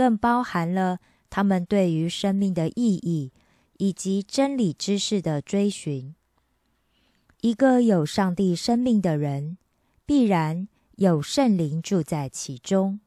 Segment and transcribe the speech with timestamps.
[0.00, 3.34] 更包含了他们对于生命的意义
[3.76, 6.14] 以及真理知识的追寻。
[7.42, 9.58] 一个有上帝生命的人，
[10.06, 10.66] 必然
[10.96, 13.00] 有圣灵住在其中，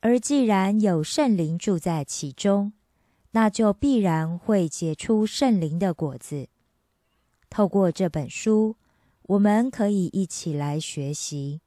[0.00, 2.74] 而既然有圣灵住在其中，
[3.30, 6.48] 那就必然会结出圣灵的果子。
[7.48, 8.76] 透过这本书，
[9.22, 11.62] 我们可以一起来学习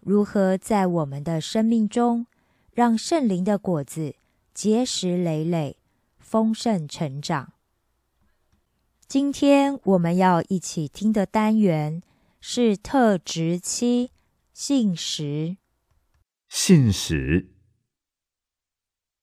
[0.00, 2.26] 如何在我们的生命中
[2.74, 4.16] 让圣灵的果子
[4.54, 5.76] 结实累累、
[6.18, 7.52] 丰盛成长。
[9.06, 12.02] 今天我们要一起听的单元
[12.40, 14.10] 是特质七：
[14.54, 15.58] 信实。
[16.48, 17.50] 信实。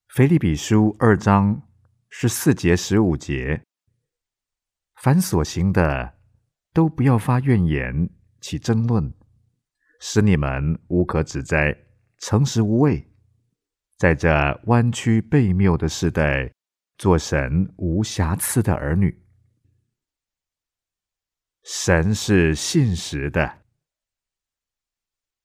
[0.07, 1.63] 腓立比书二章
[2.07, 3.63] 十四节十五节，
[5.01, 6.13] 凡所行的，
[6.71, 9.11] 都不要发怨言，起争论，
[9.99, 11.75] 使你们无可指摘，
[12.19, 13.08] 诚实无畏，
[13.99, 14.29] 在这
[14.67, 16.53] 弯曲悖谬的时代，
[16.97, 19.21] 做神无瑕疵的儿女。
[21.63, 23.59] 神是信实的。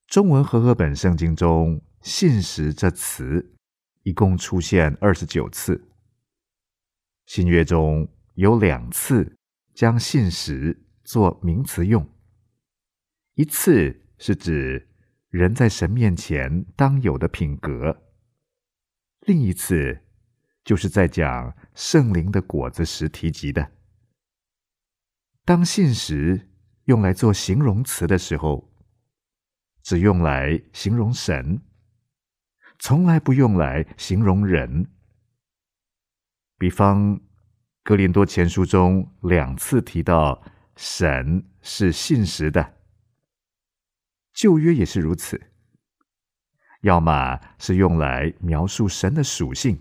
[0.07, 3.51] 中文和合本圣经中“信实”这词。
[4.05, 5.89] 一共出现二十九次。
[7.25, 9.35] 新约中有两次
[9.73, 12.07] 将信实做名词用，
[13.33, 14.91] 一次是指
[15.31, 18.04] 人在神面前当有的品格，
[19.27, 20.01] 另一次
[20.65, 23.73] 就是在讲圣灵的果子时提及的。
[25.45, 26.51] 当信实
[26.85, 28.71] 用来做形容词的时候，
[29.83, 31.63] 只用来形容神。
[32.79, 34.91] 从来不用来形容人。
[36.59, 37.19] 比方，
[37.83, 40.43] 《哥林多前书》中两次提到
[40.77, 42.75] 神是信实的，
[44.35, 45.54] 旧约也是如此。
[46.85, 49.81] 要么是用来描述神的属性，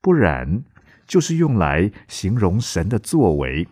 [0.00, 0.64] 不然
[1.06, 3.68] 就是用来形容神的作为。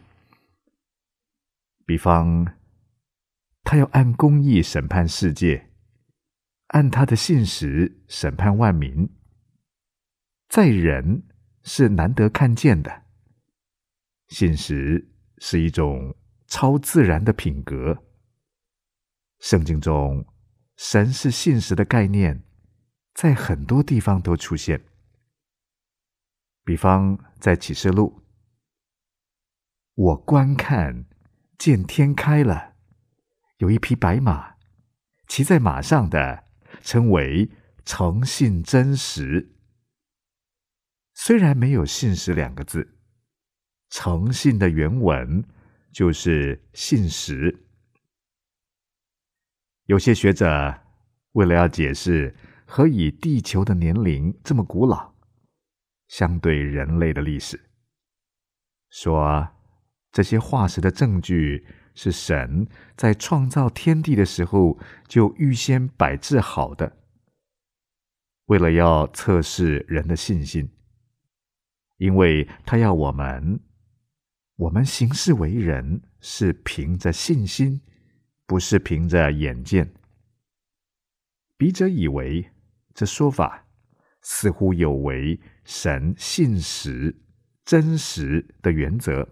[1.85, 2.55] 比方，
[3.65, 5.71] 他要按公义审判世界，
[6.69, 9.11] 按他的信实审判万民。
[10.49, 11.25] 在人
[11.65, 13.03] 是难得看见的，
[14.29, 16.15] 信实是一种
[16.47, 18.05] 超自然的品格。
[19.41, 20.25] 圣经中，
[20.83, 22.43] 神是信实的概念，
[23.13, 24.87] 在很多地方都出现。
[26.65, 28.23] 比方在启示录，
[29.95, 31.05] 我观看，
[31.59, 32.77] 见天开了，
[33.59, 34.55] 有一匹白马，
[35.29, 36.45] 骑在马上的
[36.81, 37.51] 称为
[37.85, 39.55] 诚信真实。
[41.13, 42.97] 虽然没有“信实”两个字，
[43.91, 45.45] 诚信的原文
[45.93, 47.67] 就是“信实”。
[49.91, 50.73] 有些学者
[51.33, 52.33] 为了要解释
[52.65, 55.15] 何以地球的年龄这么古老，
[56.07, 57.61] 相对人类的历史，
[58.89, 59.49] 说
[60.13, 61.67] 这些化石的证据
[61.97, 64.79] 是神在创造天地的时候
[65.09, 66.97] 就预先摆置好的，
[68.45, 70.71] 为了要测试人的信心。
[71.97, 73.59] 因为他要我们，
[74.55, 77.81] 我们行事为人是凭着信心，
[78.51, 79.95] 不是凭着眼见。
[81.57, 82.51] 笔者以为
[82.93, 83.69] 这说法
[84.23, 87.23] 似乎有违神信实、
[87.65, 89.29] 真实的原则，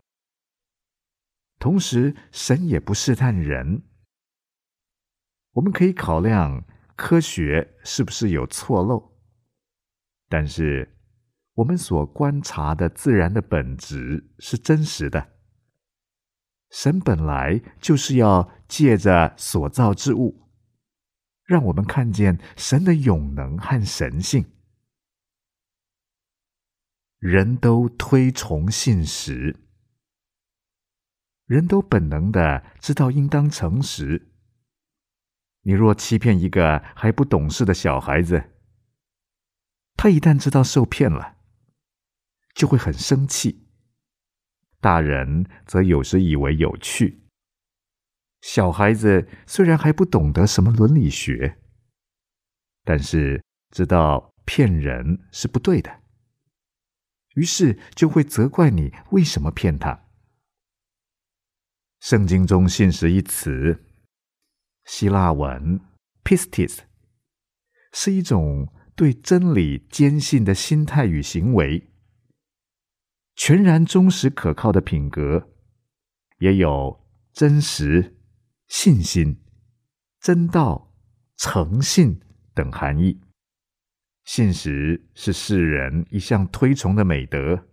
[1.59, 3.83] 同时神也不试探人。
[5.55, 9.19] 我们可以考量科学是不是有错漏，
[10.29, 10.95] 但是。
[11.55, 15.38] 我们所观察的自然的本质是真实的。
[16.71, 20.49] 神本来就是要借着所造之物，
[21.45, 24.47] 让我们看见神的永能和神性。
[27.19, 29.57] 人都推崇信实，
[31.47, 34.31] 人都本能的知道应当诚实。
[35.63, 38.51] 你若欺骗一个还不懂事的小孩子，
[39.97, 41.37] 他一旦知道受骗了。
[42.55, 43.68] 就会很生气。
[44.81, 47.23] 大人则有时以为有趣。
[48.41, 51.59] 小孩子虽然还不懂得什么伦理学，
[52.85, 56.03] 但是知道骗人是不对的，
[57.35, 60.05] 于是就会责怪你为什么骗他。
[62.01, 63.85] 圣经中“信实”一词，
[64.85, 65.81] 希腊文
[66.23, 66.83] “pistis”，
[67.93, 71.88] 是一种对真理坚信的心态与行为。
[73.39, 75.49] 全然忠实可靠的品格，
[76.41, 78.19] 也有真实、
[78.67, 79.41] 信心、
[80.19, 80.93] 真道、
[81.37, 82.21] 诚信
[82.53, 83.21] 等含义。
[84.25, 87.69] 信实是世人一向推崇的美德。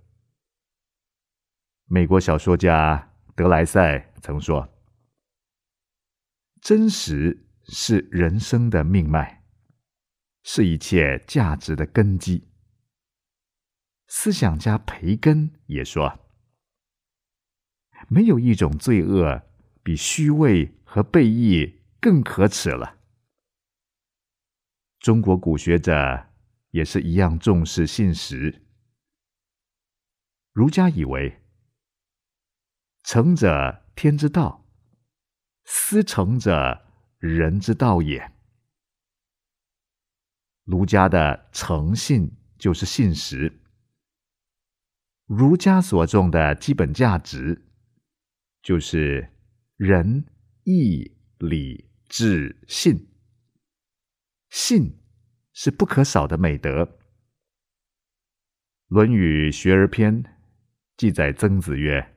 [1.86, 4.70] 美国小说家德莱塞曾说
[6.62, 9.44] ：“真实是人生的命脉，
[10.44, 12.48] 是一切价值的根基。”
[14.08, 16.20] 思想家培根也说
[18.08, 19.42] ：“没有一种罪恶
[19.84, 23.00] 比虚伪和背义更可耻了。”
[25.00, 26.28] 中国古学者
[26.72, 28.64] 也是一样重视信实。
[30.52, 31.42] 儒家以为
[33.04, 34.66] ：“诚者天之道，
[35.66, 36.86] 思诚者
[37.18, 38.32] 人之道也。”
[40.64, 43.62] 儒家的诚信就是信实。
[45.28, 47.66] 儒家所重的基本价值，
[48.62, 49.28] 就是
[49.76, 50.24] 仁、
[50.66, 53.08] 义、礼、智、信。
[54.50, 55.00] 信
[55.52, 56.84] 是不可少的美德。
[58.88, 60.24] 《论语·学而篇》
[60.96, 62.16] 记载，曾子曰：“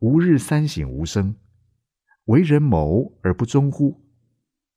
[0.00, 1.36] 吾日三省吾身：
[2.24, 4.08] 为人谋而不忠乎？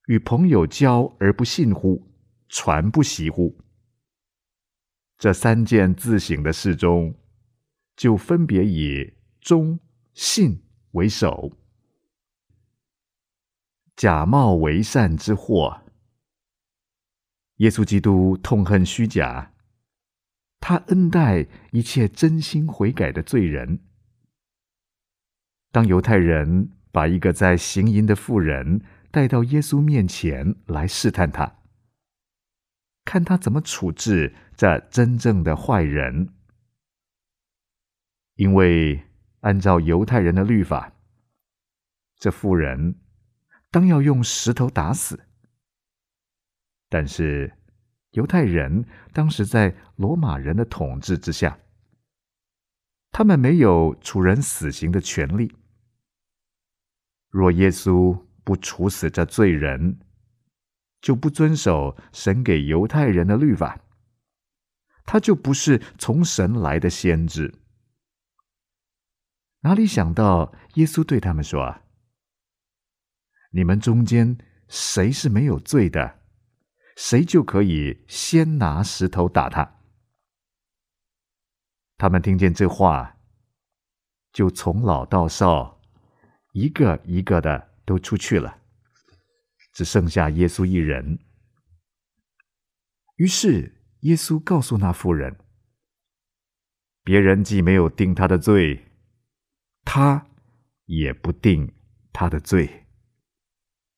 [0.08, 2.14] 与朋友交而不信乎？
[2.50, 3.58] 传不习乎？”
[5.18, 7.16] 这三件自省的事中，
[7.96, 9.80] 就分别以忠、
[10.14, 11.52] 信为首。
[13.96, 15.82] 假冒为善之祸，
[17.56, 19.54] 耶稣基督痛恨虚假，
[20.60, 23.80] 他恩待一切真心悔改的罪人。
[25.72, 31.56] 当犹太人把一个在行淫的妇人带到耶稣面前来试探他。
[33.04, 36.34] 看他怎么处置这真正的坏人，
[38.34, 39.04] 因为
[39.42, 40.94] 按照犹太人的律法，
[42.16, 43.00] 这妇人
[43.70, 45.28] 当要用石头打死。
[46.90, 47.54] 但是
[48.12, 48.84] 犹太人
[49.14, 51.60] 当时在罗马人的统治之下，
[53.12, 55.56] 他们没有处人死刑的权利。
[57.30, 60.00] 若耶稣不处死这罪人，
[61.00, 63.80] 就不遵守神给犹太人的律法，
[65.08, 67.56] 他就不是从神来的先知。
[69.62, 71.82] 哪里想到耶稣对他们说：“啊
[73.52, 74.38] 你们中间
[74.68, 76.20] 谁是没有罪的，
[76.98, 79.80] 谁就可以先拿石头打他。”
[81.98, 83.18] 他们听见这话，
[84.32, 85.82] 就从老到少，
[86.52, 88.62] 一个一个的都出去了，
[89.74, 91.18] 只剩下耶稣一人。
[93.16, 95.40] 于是耶稣告诉那妇人
[97.04, 98.86] ：“别人既没有定他的罪。”
[99.90, 100.28] 他
[100.84, 101.74] 也不定
[102.12, 102.88] 他的罪，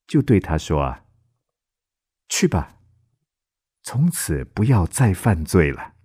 [0.06, 1.06] 就对他说：“啊，
[2.28, 2.80] 去吧，
[3.82, 5.96] 从此不要再犯罪了。”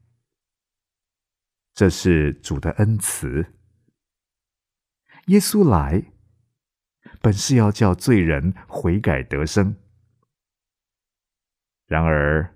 [1.75, 3.55] 这是主的恩慈。
[5.27, 6.13] 耶稣来，
[7.21, 9.77] 本是要叫罪人悔改得生。
[11.87, 12.54] 然而，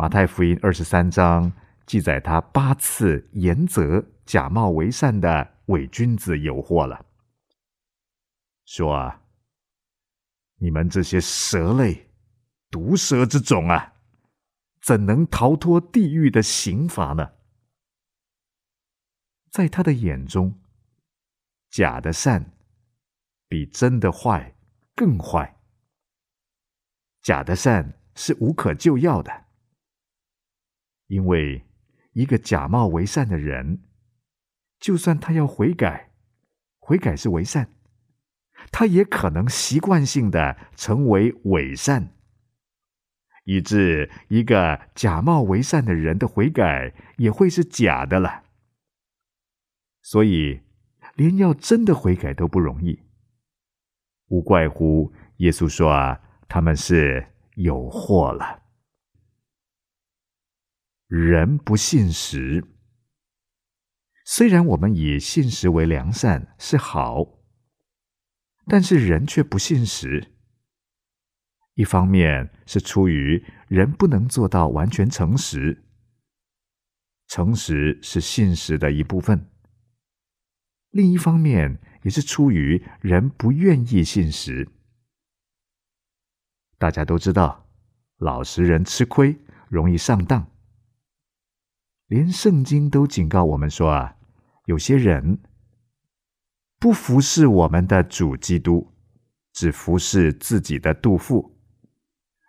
[0.00, 1.52] 马太福音二十三章
[1.84, 5.58] 记载他八次严责假冒为善的。
[5.66, 7.04] 伪君子有祸了，
[8.64, 9.22] 说啊，
[10.56, 12.10] 你们这些蛇类、
[12.70, 13.92] 毒蛇之种啊，
[14.80, 17.32] 怎能逃脱地狱的刑罚呢？
[19.50, 20.58] 在他的眼中，
[21.68, 22.52] 假的善
[23.46, 24.56] 比真的坏
[24.96, 25.60] 更坏。
[27.20, 29.44] 假的善是无可救药的，
[31.10, 31.66] 因为
[32.12, 33.82] 一个假冒为善的人。
[34.78, 36.12] 就算他要悔改，
[36.78, 37.68] 悔改是为善，
[38.72, 42.14] 他也可能习惯性的成为伪善，
[43.44, 48.44] 以致一个假冒为善的人的悔改也会是假的了。
[50.00, 50.62] 所以，
[51.14, 53.02] 连要真的悔改都不容易，
[54.28, 57.26] 无怪乎耶稣说啊，他们是
[57.56, 58.62] 有祸了。
[61.10, 62.64] 人不信实。
[64.24, 67.40] 虽然我们以信实为良善是好，
[68.66, 70.32] 但是人却不信实。
[71.74, 75.84] 一方面是出于人不能做到完全诚实，
[77.26, 79.36] 诚实是信实的一部分；
[80.90, 84.68] 另一方面也是出于人不愿意信实。
[86.78, 87.68] 大家都知道，
[88.18, 89.36] 老实人吃亏，
[89.68, 90.48] 容易上当。
[92.10, 94.16] 连圣经都警告我们说啊。
[94.66, 95.38] 有些人
[96.78, 98.92] 不服侍我们的主基督，
[99.52, 101.56] 只服侍自己的肚腹，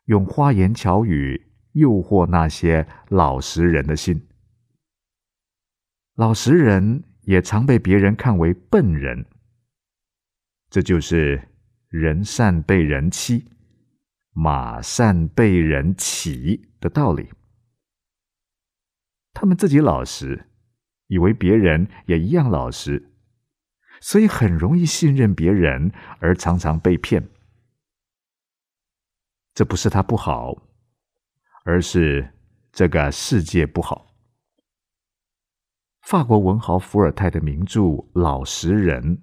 [0.06, 4.28] 用花言巧语诱惑那些老实人的心。
[6.16, 9.26] 老实人也常被别人看为笨人，
[10.70, 11.50] 这就是
[11.88, 13.46] 人善被人欺，
[14.34, 17.30] 马善被人骑的道理。
[19.34, 20.48] 他们自己老实。
[21.08, 23.12] 以为别人也一样老实，
[24.00, 27.30] 所以很容易信任别人，而常常被骗。
[29.54, 30.70] 这不是他不好，
[31.66, 32.34] 而是
[32.72, 34.16] 这个世界不好。
[36.04, 37.82] 法国文豪伏尔泰的名著
[38.14, 39.18] 《老实人》，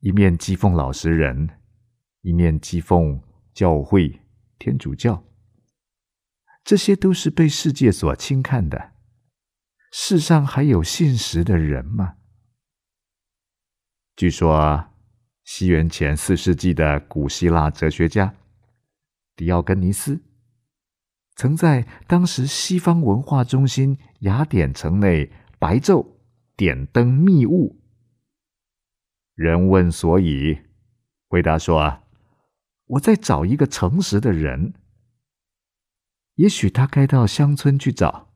[0.00, 1.58] 一面讥讽老实人，
[2.20, 3.18] 一面讥讽
[3.54, 4.20] 教会、
[4.58, 5.24] 天主教，
[6.64, 8.92] 这些都是被世界所轻看的。
[9.92, 12.16] 世上还有信实的人吗？
[14.16, 14.86] 据说，
[15.44, 18.34] 西元前四世纪的古希腊哲学家
[19.36, 20.22] 狄奥根尼斯，
[21.36, 26.16] 曾在当时西方文化中心雅典城内白昼
[26.56, 27.82] 点灯密雾。
[29.34, 30.60] 人问所以，
[31.28, 32.04] 回答说：“，
[32.86, 34.74] 我在找一个诚实的人。
[36.34, 38.32] 也许他该到乡村去找。”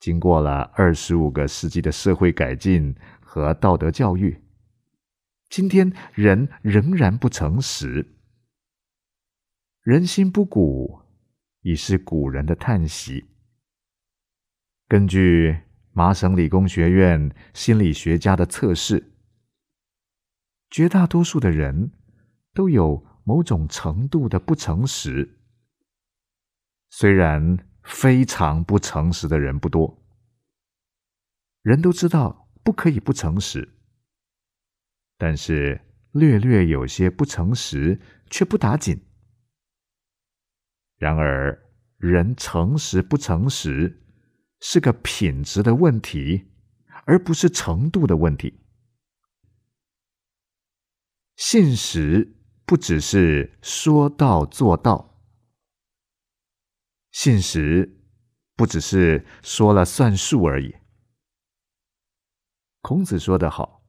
[0.00, 4.42] 经过了二十五个世纪的社会改进和道德教育，
[5.48, 8.16] 今天人仍然不诚实。
[9.82, 11.02] 人心不古，
[11.60, 13.26] 已是古人的叹息。
[14.88, 15.60] 根据
[15.92, 19.12] 麻省理工学院心理学家的测试，
[20.68, 21.92] 绝大多数的人
[22.52, 25.41] 都有某种程度的不诚实。
[26.92, 27.58] 虽然。
[27.84, 30.00] 非常不诚实的人不多，
[31.62, 33.76] 人都知道不可以不诚实，
[35.18, 35.80] 但是
[36.12, 39.04] 略略有些不诚实却不打紧。
[40.96, 41.60] 然而，
[41.96, 44.00] 人诚实不诚实
[44.60, 46.52] 是个品质的问题，
[47.04, 48.60] 而不是程度的问题。
[51.34, 55.11] 信实不只是说到做到，
[57.12, 58.02] 信实
[58.56, 60.74] 不只是说了算数而已。
[62.80, 63.84] 孔子说得好：“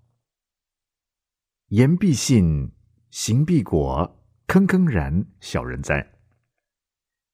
[1.70, 2.72] 言必信，
[3.10, 6.20] 行必果，坑坑然，小人哉。”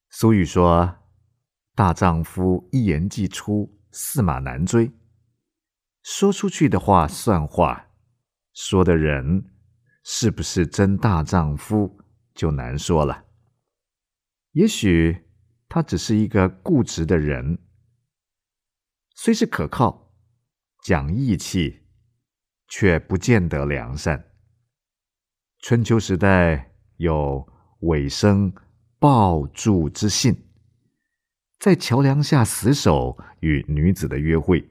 [0.09, 0.99] 俗语说
[1.75, 4.93] ：“大丈夫一言既出，驷马难追。”
[6.01, 7.89] 说出去的话算话，
[8.53, 9.51] 说的人。
[10.01, 11.99] 是不是真大丈夫
[12.33, 13.25] 就难说了。
[14.53, 15.28] 也许
[15.69, 17.59] 他只是一个固执的人，
[19.15, 20.11] 虽是可靠、
[20.83, 21.83] 讲义气，
[22.67, 24.31] 却不见得良善。
[25.59, 27.47] 春秋时代有
[27.81, 28.53] 尾生
[28.97, 30.49] 抱柱之信，
[31.59, 34.69] 在桥梁下死守与女子的约会，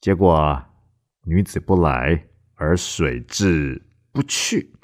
[0.00, 0.64] 结果
[1.24, 3.82] 女子不来，而水至。
[4.12, 4.74] 不去，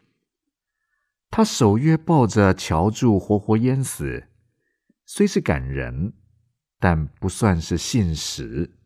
[1.31, 4.29] 他守约抱着桥柱，活活淹死，
[5.15, 6.15] 虽是感人，
[6.79, 8.79] 但不算是信实。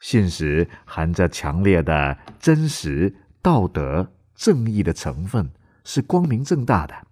[0.00, 5.52] 信实含着强烈的真实、道德、正义的成分，
[5.84, 7.06] 是光明正大的，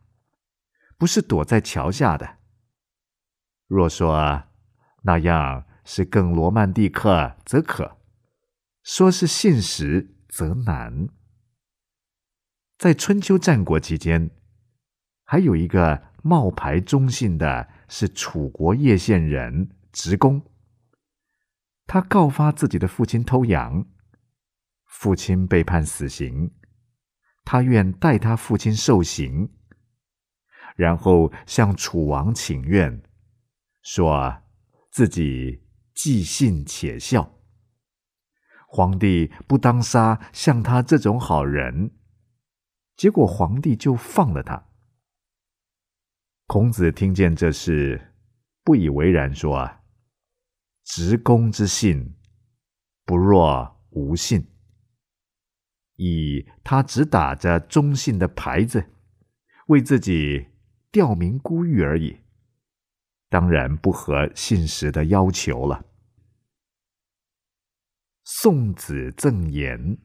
[0.96, 2.38] 不是躲在桥下的。
[3.66, 4.44] 若说
[5.02, 7.98] 那样是更罗曼蒂克，则可；
[8.82, 11.10] 说是信实，则难。
[12.78, 14.30] 在春秋战国期间，
[15.24, 20.42] 还有一个冒牌忠信的，是楚国叶县人直公。
[21.87, 23.87] 他告发自己的父亲偷羊，
[24.85, 26.53] 父亲被判死刑，
[27.44, 29.51] 他愿代他父亲受刑，
[30.77, 33.03] 然后向楚王请愿，
[33.83, 34.42] 说
[34.90, 37.38] 自己既信且孝，
[38.68, 41.92] 皇帝不当杀像他这种好人。
[42.96, 44.67] 结果皇帝就放了他。
[46.48, 48.14] 孔子听见这事，
[48.64, 49.82] 不以为然，说：“啊，
[50.82, 52.16] 直公之信，
[53.04, 54.48] 不若无信。
[55.96, 58.82] 以他只打着忠信的牌子，
[59.66, 60.46] 为自己
[60.90, 62.20] 吊民孤玉而已，
[63.28, 65.84] 当然不合信实的要求了。”
[68.24, 69.98] 宋子赠言。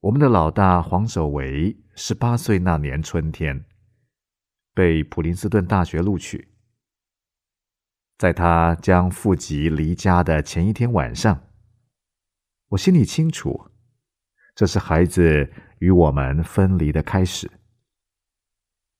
[0.00, 3.66] 我们的老大黄守维十八岁那年春天，
[4.78, 6.52] 被普林斯顿大学录取。
[8.16, 11.48] 在他将父籍离家的前一天晚上，
[12.68, 13.72] 我心里清楚，
[14.54, 17.50] 这是孩子与我们分离的开始。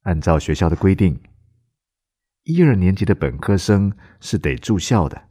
[0.00, 1.22] 按照学校的规定，
[2.42, 5.28] 一二年级的本科生是得住校的。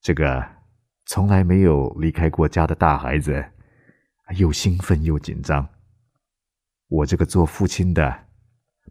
[0.00, 0.62] 这个
[1.04, 3.50] 从来没有离开过家的大孩子。
[4.38, 5.68] 又兴奋又紧张。
[6.88, 8.23] 我这个做父亲的，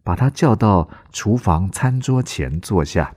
[0.03, 3.15] 把他叫到厨房餐桌前坐下，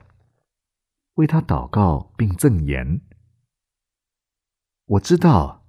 [1.15, 3.01] 为他祷告并赠言。
[4.85, 5.65] 我知道，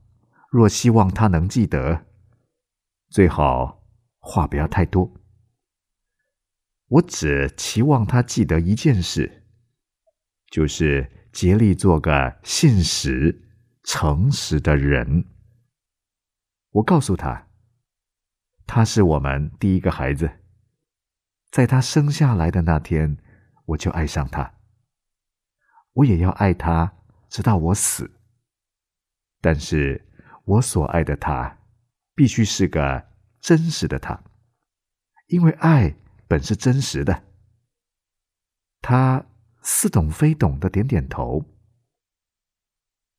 [0.51, 2.07] 若希望他能记得，
[3.11, 3.83] 最好
[4.19, 5.13] 话不要太多。
[6.87, 9.45] 我只期望他记得一件事，
[10.51, 13.51] 就是竭力做个信实、
[13.83, 15.27] 诚实的人。
[16.71, 17.49] 我告诉他，
[18.67, 20.38] 他是我们第一个孩子，
[21.51, 23.19] 在他生下来的那天，
[23.67, 24.55] 我就爱上他。
[25.93, 26.97] 我也要爱他，
[27.29, 28.11] 直到我死。
[29.41, 30.07] 但是
[30.45, 31.59] 我所爱的他，
[32.15, 33.09] 必须是个
[33.41, 34.23] 真实的他，
[35.27, 37.25] 因为爱本是真实的。
[38.81, 39.27] 他
[39.63, 41.45] 似懂非懂的点点头。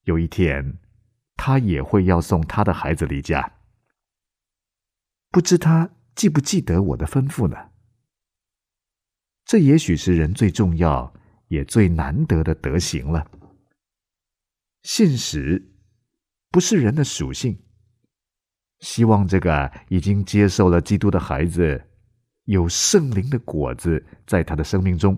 [0.03, 0.79] 有一天。
[1.41, 3.53] 他也会要送他的孩子离家，
[5.29, 7.71] 不知他记不记得我的吩咐呢？
[9.49, 11.11] 这也许是人最重要
[11.47, 13.25] 也最难得的德行了。
[14.83, 15.73] 信实
[16.51, 17.59] 不是人的属性。
[18.81, 21.83] 希望这个已经接受了基督的孩子，
[22.43, 25.17] 有圣灵的果子在他的生命中。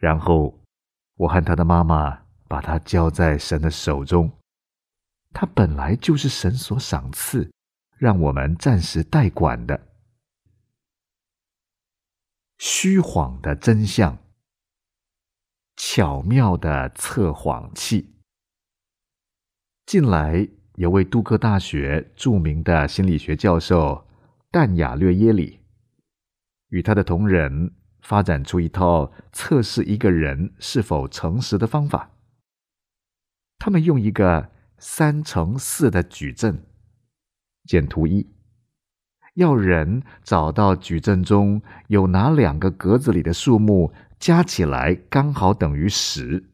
[0.00, 0.60] 然后，
[1.14, 2.26] 我和他的妈妈。
[2.50, 4.28] 把他交在神的手中，
[5.32, 7.48] 他本来就是神所赏赐，
[7.96, 9.89] 让我们暂时代管的。
[12.62, 14.18] 虚谎的真相，
[15.76, 18.16] 巧妙的测谎器。
[19.86, 24.06] 近来有位杜克大学著名的心理学教授
[24.50, 25.60] 但雅略耶里，
[26.68, 32.10] 与他的同仁发展出一套测试一个人是否诚实的方法。
[33.58, 36.66] 他们用一个三乘四的矩阵，
[37.64, 38.30] 见图一，
[39.34, 46.44] 要人找到矩阵中有哪两个格子里的数目加起来刚好等于十。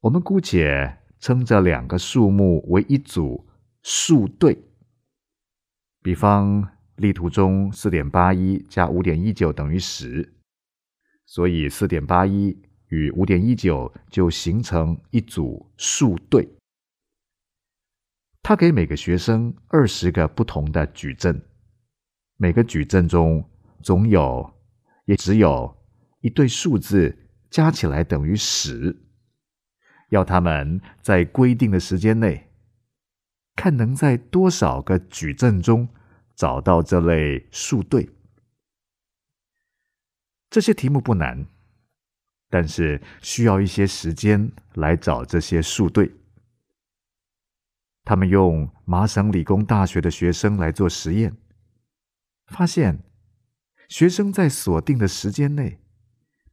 [0.00, 3.46] 我们姑且称这两个数目为一组
[3.82, 4.58] 数对。
[6.02, 10.34] 比方，例图中四点八一加五点一九等于十，
[11.26, 12.56] 所以四点八一。
[12.90, 16.48] 与五点一九就形成一组数对。
[18.48, 21.38] 他给每个学生二十个不同的矩阵，
[22.38, 23.46] 每个矩阵中
[23.82, 24.54] 总有，
[25.04, 25.76] 也只有
[26.22, 27.14] 一对数字
[27.50, 29.04] 加起来等于十。
[30.08, 32.50] 要他们在规定的时间内，
[33.54, 35.86] 看能在多少个矩阵中
[36.34, 38.08] 找到这类数对。
[40.48, 41.46] 这些题目不难。
[42.48, 46.10] 但是需要一些时间来找这些数对。
[48.08, 51.36] 他们用麻省理工大学的学生来做实验，
[52.46, 53.04] 发现
[53.86, 55.82] 学生在锁定的时间内，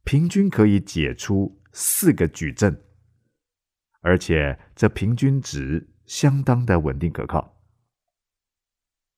[0.04, 2.84] 平均可以解出四个矩阵，
[4.02, 7.56] 而且这平均值相当的稳定可靠。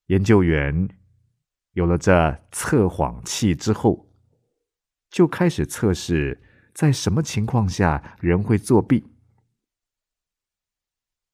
[0.07, 0.89] 研究员
[1.73, 4.15] 有了这测谎器之后，
[5.11, 6.45] 就开始测试。
[6.73, 9.05] 在什么情况下人会作弊？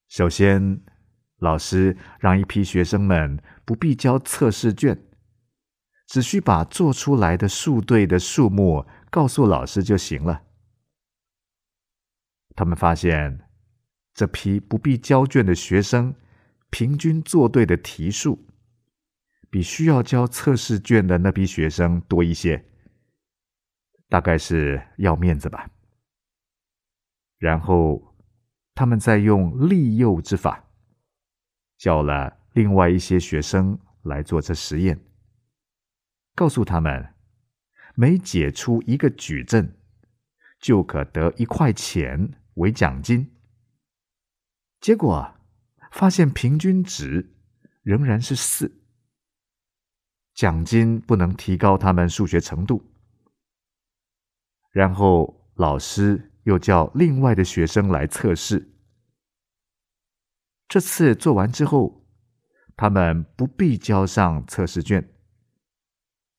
[0.09, 0.83] 首先，
[1.38, 5.03] 老师让一批学生们不必交测试卷，
[6.07, 10.42] 只需把做出来的数对的数目告诉老师就行了。
[12.57, 13.49] 他们发现，
[14.14, 16.14] 这批不必交卷的学生
[16.70, 18.47] 平均做对的题数，
[19.51, 22.64] 比需要交测试卷的那批学生多一些。
[24.09, 25.68] 大概是要面子吧。
[27.38, 28.14] 然后，
[28.75, 30.63] 他们再用利诱之法，
[31.77, 35.05] 叫了另外一些学生来做这实验，
[36.35, 37.15] 告诉他们，
[37.95, 39.77] 每解出一个矩阵，
[40.61, 43.31] 就可得一块钱为奖金。
[44.81, 45.35] 结果
[45.91, 47.35] 发现平均值
[47.83, 48.83] 仍然是四，
[50.35, 52.85] 奖金不能提高他们数学程度。
[54.71, 58.74] 然后老师又叫另外的学生来测试。
[60.68, 62.07] 这次做完之后，
[62.77, 65.09] 他们不必交上测试卷，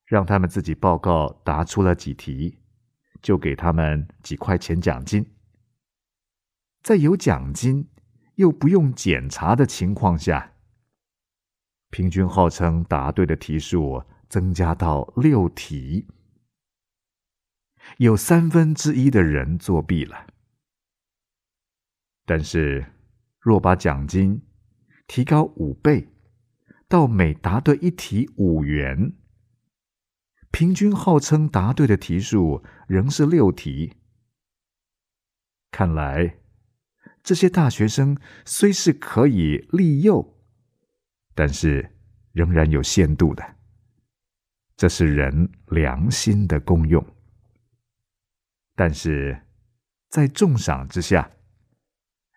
[0.05, 2.59] 让他们自己报告答出了几题，
[3.21, 5.33] 就给他们几块钱奖金。
[6.83, 7.89] 在有奖金
[8.35, 10.53] 又不用检查的情况下，
[11.89, 16.07] 平均号称答对的题数增加到六题。
[17.97, 20.27] 有三分之一的人作弊了，
[22.25, 22.93] 但是
[23.45, 24.41] 若把奖金
[25.05, 26.09] 提高五倍，
[26.87, 29.13] 到每答对一题五元，
[30.49, 33.97] 平均号称答对的题数仍是六题。
[35.69, 36.39] 看来
[37.21, 40.39] 这些大学生虽是可以利诱，
[41.35, 41.95] 但是
[42.31, 43.57] 仍然有限度的。
[44.75, 47.05] 这是人良心的功用。
[48.73, 49.43] 但是，
[50.09, 51.29] 在重赏之下，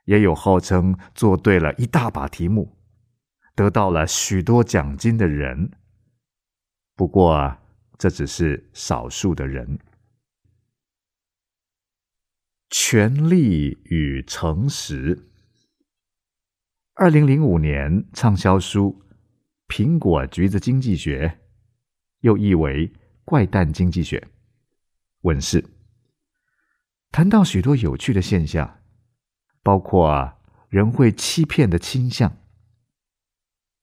[0.09, 2.79] 也有号称做对了一大把题目，
[3.55, 5.71] 得到了许多奖金的人。
[6.97, 7.59] 不过，
[7.99, 9.79] 这只是少数的人。
[12.71, 15.29] 权力与诚实。
[16.95, 19.05] 二零零五年畅销书
[19.71, 21.29] 《苹果橘子经济学》，
[22.21, 22.89] 又译为
[23.27, 24.19] 《怪诞经济学》，
[25.21, 25.63] 问世。
[27.11, 28.81] 谈到许多有趣的现象，
[29.69, 30.33] 包括
[30.71, 32.39] 人会欺骗的倾向，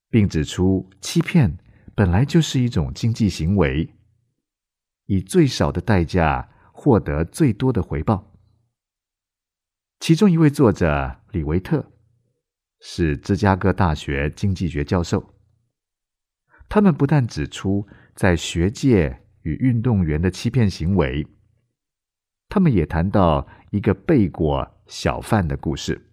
[0.10, 1.60] 并指出欺骗
[1.94, 3.94] 本来就是一种经济行为，
[5.06, 8.34] 以最少的代价获得最多的回报。
[10.00, 11.92] 其中一位作者李维特
[12.80, 15.36] 是芝加哥大学经济学教授，
[16.68, 21.28] 他们不但指出在学界与运动员的欺骗行为。
[22.50, 26.10] 他们也谈到一个贝果小贩的故事。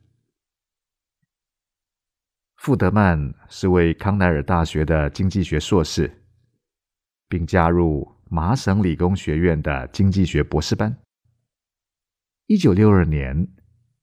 [2.56, 6.24] 富德曼是位康奈尔大学的经济学硕士，
[7.28, 10.98] 并加入麻省理工学院的经济学博士班。
[12.46, 13.46] 一九六二年，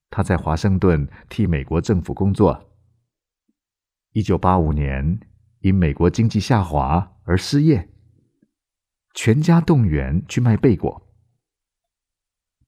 [0.09, 2.77] 他在华盛顿替美国政府工作。
[4.13, 5.19] 一九八五年，
[5.59, 7.89] 因美国经济下滑而失业。
[9.13, 11.09] 全家动员去卖贝果。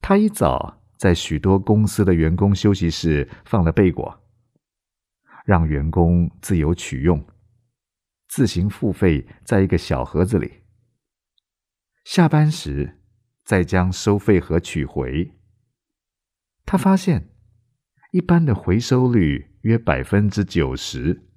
[0.02, 4.22] 他一早在许多公司的员工休息室放了贝果，
[5.46, 7.26] 让员工自由取用，
[8.28, 10.62] 自行付费在一个小盒子里。
[12.04, 13.00] 下班时
[13.44, 15.34] 再将收费盒取回。
[16.68, 17.30] 他发现，
[18.12, 21.28] 一般的回收率约百分之九十，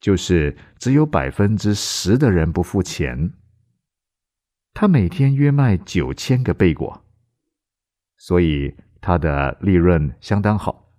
[0.00, 3.34] 就是只有百分之十的人不付钱。
[4.72, 7.03] 他每天约卖九千个贝果。
[8.16, 10.92] 所以，它的利润相当好。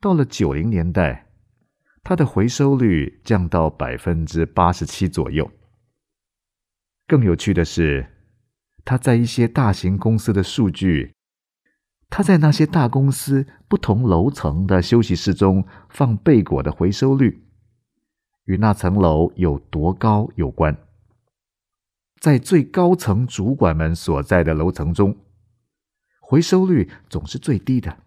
[0.00, 1.30] 到了九零年代，
[2.02, 5.50] 它的回收率降到百分之八十七左右。
[7.06, 8.06] 更有趣的是，
[8.84, 11.14] 他在一些大型公司的数据，
[12.08, 17.42] 他在那些大公司不同楼层的休息室中放贝果的回收率，
[18.44, 20.76] 与那层楼有多高有关。
[22.20, 25.23] 在最高层主管们所在的楼层中。
[26.34, 28.02] 回收率总是最低的。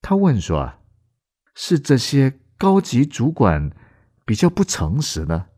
[0.00, 0.78] 他问说
[1.54, 3.70] ：“是这些高级主管
[4.24, 5.48] 比较不诚实呢，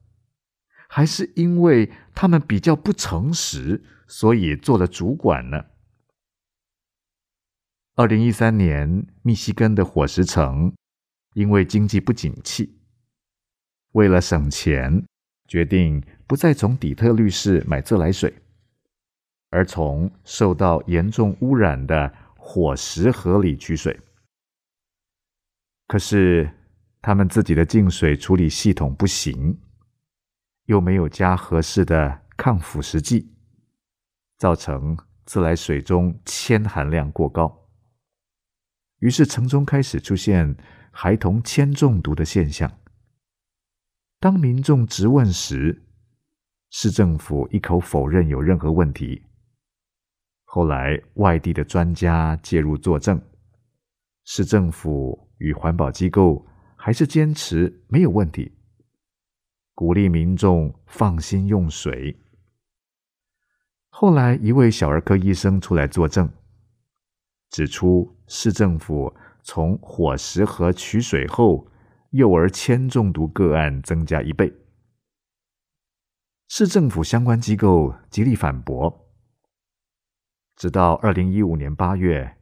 [0.89, 5.67] 还是因为他们比较不诚实，所以做了主管呢？”
[7.95, 10.75] 二零一三年，密西根的伙食城
[11.35, 12.81] 因为经济不景气，
[13.93, 15.07] 为了省钱，
[15.47, 18.35] 决定不再从底特律市买自来水。
[19.51, 24.01] 而从受到严重污染的火石河里取水，
[25.87, 26.51] 可是
[27.03, 29.61] 他们自己的净水处理系统不行，
[30.67, 33.35] 又没有加合适的抗腐蚀剂，
[34.39, 37.69] 造成自来水中铅含量过高。
[39.01, 40.57] 于是城中开始出现
[40.93, 42.71] 孩童铅中毒的现象。
[44.21, 45.83] 当民众质问时，
[46.71, 49.25] 市政府一口否认有任何问题。
[50.53, 53.23] 后来，外地的专家介入作证，
[54.25, 58.51] 市政府与环保机构还是坚持没有问题，
[59.77, 62.19] 鼓励民众放心用水。
[63.91, 66.29] 后来，一位小儿科医生出来作证，
[67.51, 71.69] 指出市政府从火石河取水后，
[72.11, 74.53] 幼儿铅中毒个案增加一倍。
[76.49, 79.07] 市政府相关机构极力反驳。
[80.61, 82.37] 直到二零一五年八月，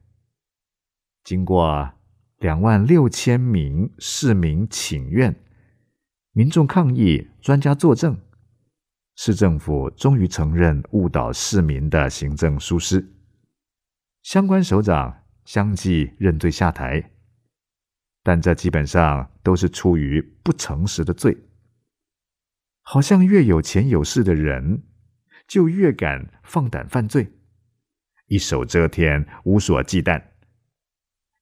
[1.22, 1.92] 经过
[2.38, 5.40] 两万六千名市民请愿、
[6.32, 8.20] 民众抗议、专家作证，
[9.14, 13.08] 市政府终于承认误导市民的行政疏失，
[14.24, 17.12] 相关首长相继认罪下台。
[18.24, 21.38] 但这基本上都是出于不诚实的罪，
[22.82, 24.82] 好像越有钱有势的人，
[25.46, 27.32] 就越敢放胆犯罪。
[28.28, 30.22] 一手遮天，无所忌惮。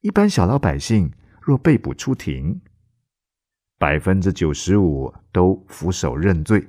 [0.01, 2.61] 一般小老百姓若被捕出庭，
[3.77, 6.61] 百分之九十五都俯首认罪；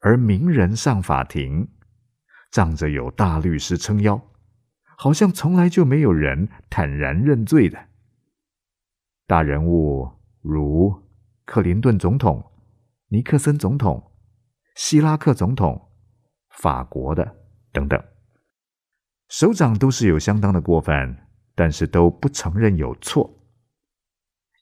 [0.00, 1.68] 而名人上法庭，
[2.52, 4.20] 仗着有大律师撑腰，
[4.96, 7.88] 好像从来就没有人坦然认罪的。
[9.26, 10.08] 大人物
[10.40, 10.94] 如
[11.44, 12.52] 克林顿总统、
[13.08, 14.12] 尼克森总统、
[14.76, 15.90] 希拉克总统、
[16.50, 17.36] 法国的
[17.72, 18.00] 等等。
[19.28, 21.16] 首长都是有相当的过分，
[21.54, 23.38] 但是都不承认有错。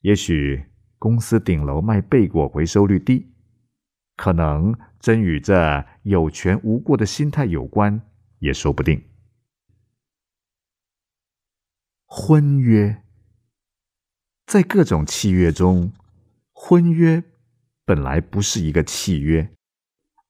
[0.01, 0.65] 也许
[0.99, 3.33] 公司顶楼卖贝果回收率低，
[4.17, 8.01] 可能真与这有权无过的心态有关，
[8.39, 9.01] 也说不定。
[12.05, 13.03] 婚约，
[14.45, 15.93] 在各种契约中，
[16.51, 17.23] 婚约
[17.85, 19.49] 本来不是一个契约，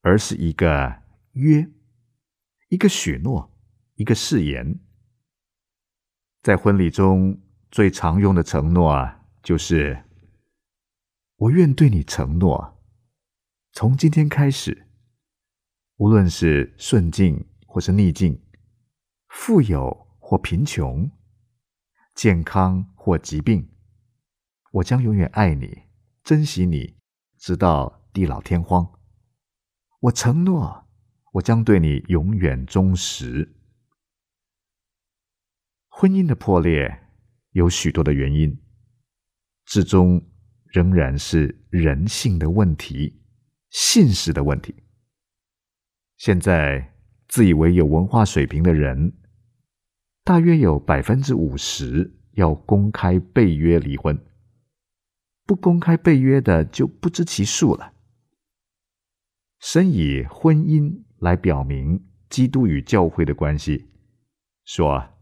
[0.02, 1.02] 而是一个
[1.34, 1.68] 约，
[2.70, 3.57] 一个许诺。
[3.98, 4.80] 一个誓言，
[6.44, 10.04] 在婚礼中最常用的承诺啊，就是
[11.38, 12.80] “我愿对你承诺，
[13.72, 14.86] 从今天开始，
[15.96, 18.40] 无论是顺境或是逆境，
[19.30, 21.10] 富有或贫穷，
[22.14, 23.68] 健康或疾病，
[24.74, 25.86] 我将永远爱你，
[26.24, 26.98] 珍惜你，
[27.40, 28.88] 直到地老天荒。
[30.02, 30.88] 我承诺，
[31.34, 33.56] 我将对你永远忠实。”
[36.00, 37.08] 婚姻的破裂
[37.54, 38.56] 有许多的原因，
[39.66, 40.24] 至终
[40.66, 43.20] 仍然是人性的问题、
[43.72, 44.76] 信实的问题。
[46.16, 46.94] 现在
[47.28, 49.12] 自以为有文化水平的人，
[50.24, 54.24] 大约有百分之五十要公开背约离婚，
[55.48, 57.94] 不公开背约的就不知其数了。
[59.60, 63.90] 神以婚姻来表明基督与教会的关系，
[64.64, 65.14] 说：“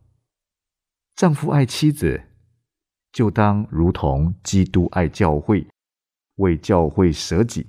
[1.15, 2.23] 丈夫爱妻子，
[3.13, 5.65] 就当如同基督爱教会，
[6.35, 7.67] 为教会舍己，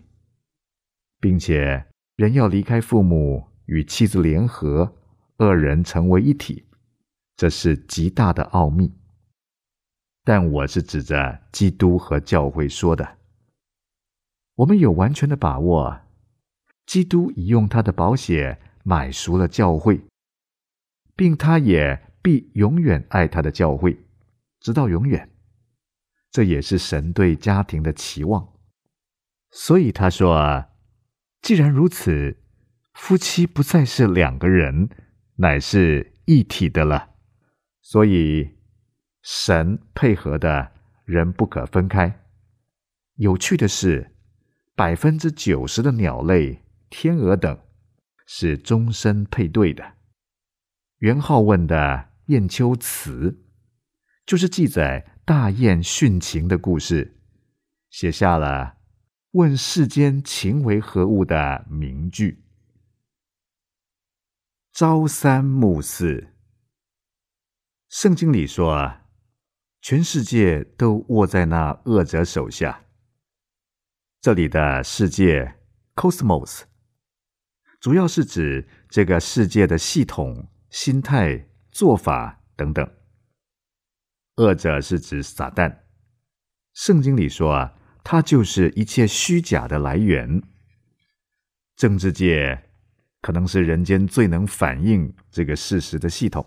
[1.20, 4.96] 并且人要离开父母，与妻子联合，
[5.36, 6.66] 二人成为一体。
[7.36, 8.92] 这是极大的奥秘。
[10.24, 13.18] 但我是指着基督和教会说的。
[14.56, 16.00] 我们有完全的把握。”
[16.84, 20.00] 基督已用他的宝血买赎了教会，
[21.14, 23.96] 并他也必永远爱他的教会，
[24.58, 25.30] 直到永远。
[26.32, 28.52] 这也是神对家庭的期望。
[29.52, 30.64] 所以他说
[31.40, 32.42] ：“既然如此，
[32.94, 34.90] 夫妻不再是两个人，
[35.36, 37.10] 乃是一体的了。
[37.80, 38.56] 所以
[39.22, 40.72] 神配合的
[41.04, 42.24] 人不可分开。”
[43.14, 44.16] 有趣的是，
[44.74, 46.64] 百分之九十的鸟类。
[46.90, 47.56] 天鹅等
[48.26, 49.94] 是终身配对的。
[50.98, 51.76] 元昊问的
[52.26, 53.30] 《燕丘辞》
[54.24, 57.20] 就是记载大雁殉情的故事，
[57.90, 58.78] 写下了
[59.32, 62.44] “问世间情为何物”的名句。
[64.72, 66.34] 朝三暮四，
[67.88, 69.06] 圣经里说啊，
[69.80, 72.84] 全世界都握在那恶者手下。
[74.20, 75.54] 这里的世界
[75.94, 76.62] （cosmos）。
[77.80, 82.90] 主要是指这个世界的系统、心态、做法等等。
[84.36, 85.80] 恶者是指撒旦。
[86.72, 90.42] 圣经里说啊，他就是一切虚假的来源。
[91.76, 92.70] 政治界
[93.20, 96.46] 可能是人间最能反映这个事实的系统。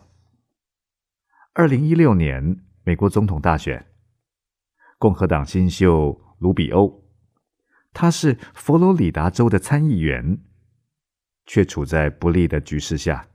[1.53, 3.85] 二零一六年美国总统大选，
[4.97, 7.03] 共和党新秀卢比欧，
[7.93, 10.39] 他是佛罗里达州的参议员。
[11.45, 13.27] 却处在不利的局势下。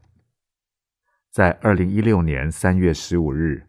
[1.34, 3.66] 在二零一六年三月十五日，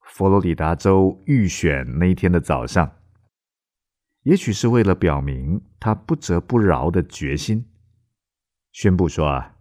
[0.00, 2.96] 佛罗里达州预选那一天的早上，
[4.24, 7.70] 也许是为了表明他不折不饶的决心，
[8.72, 9.54] 宣布说：“啊，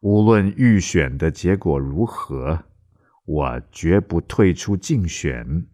[0.00, 2.64] 无论预选的结果如何，
[3.26, 5.66] 我绝不退出竞选。”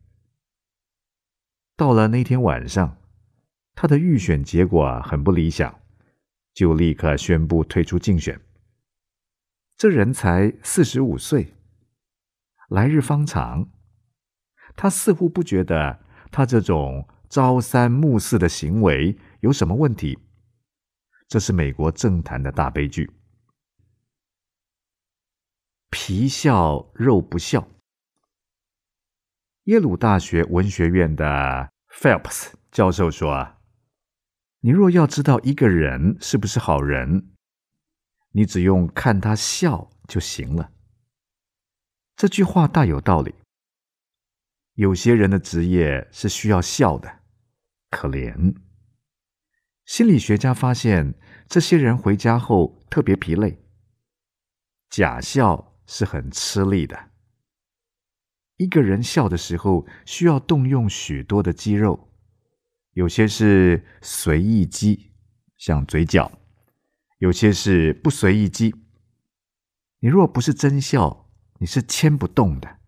[1.79, 2.97] 到了那天晚上，
[3.77, 5.79] 他的预选结果很不理想。
[6.53, 8.39] 就立刻宣布退出竞选。
[9.81, 11.55] 这人才四十五岁，
[12.69, 13.71] 来日方长。
[14.77, 20.19] 他似乎不觉得他这种朝三暮四的行为有什么问题。
[21.27, 23.11] 这是美国政坛的大悲剧。
[25.89, 27.67] 皮笑肉不笑。
[29.65, 33.57] 耶鲁大学文学院的 Phelps 教授说。
[34.61, 37.31] 你若要知道一个人是不是好人，
[38.33, 40.73] 你只用看他笑就行了。
[42.17, 43.35] 这句话大有道理。
[44.75, 47.21] 有些人的职业是需要笑的，
[47.91, 48.55] 可怜。
[49.85, 51.15] 心理学家发现，
[51.49, 53.63] 这些人回家后特别疲累。
[54.89, 57.11] 假笑是很吃力的。
[58.57, 62.13] 一个人笑的时候，需要动用许多的肌肉。
[62.93, 65.13] 有些是随意肌，
[65.57, 66.31] 像嘴角；
[67.21, 68.75] 有些是不随意肌。
[69.99, 71.29] 你若不是真笑，
[71.59, 72.79] 你是牵不动的。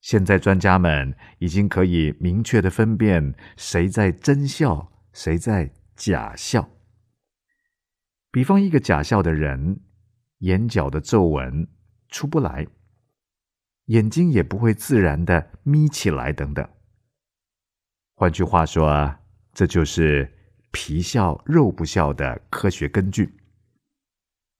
[0.00, 6.70] 现在专家们已经可以明确的分辨谁在真笑，谁在假笑。
[8.30, 9.80] 比方一个假笑的人，
[10.38, 11.66] 眼角的皱纹
[12.08, 12.68] 出不来，
[13.86, 16.66] 眼睛也不会自然的眯起来，等等。
[18.14, 19.16] 换句话说，
[19.52, 20.32] 这就是
[20.72, 23.36] 皮笑肉不笑的科学根据。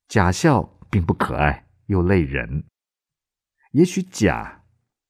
[0.09, 2.65] 假笑并不可爱，又累人。
[3.73, 4.65] 也许假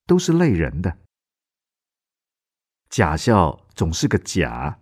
[0.06, 0.98] 都是累人的。
[2.90, 4.80] 假笑总是个假，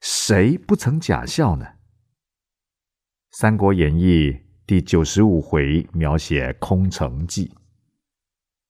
[0.00, 1.64] 谁不曾假笑呢？
[3.30, 4.32] 《三国演义》
[4.66, 7.54] 第九十五回描写空城计，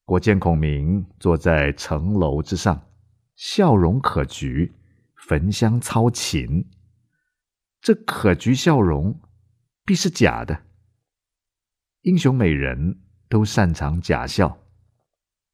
[0.04, 2.88] 我见孔明坐在城楼之上。
[3.34, 4.70] 笑容可掬，
[5.26, 6.68] 焚香操琴。
[7.80, 9.20] 这可掬笑容，
[9.84, 10.66] 必是假的。
[12.02, 14.66] 英雄美人都擅长假笑，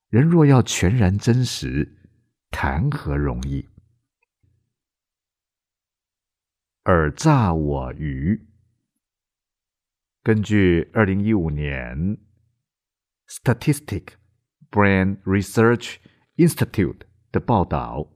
[0.09, 1.97] 人若要全然真实，
[2.51, 3.69] 谈何容易？
[6.85, 8.49] 尔诈我愚。
[10.23, 12.19] 根据二零一五年
[13.29, 14.15] Statistic
[14.71, 15.97] Brand Research
[16.37, 17.03] Institute。
[17.31, 18.11] 的报道，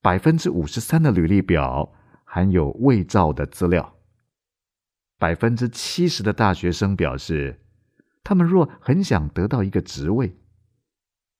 [0.00, 1.92] 百分之五十三的履历表
[2.24, 3.96] 含有伪造的资料。
[5.18, 7.60] 百分之七十的大学生表示，
[8.22, 10.36] 他们若很想得到一个职位，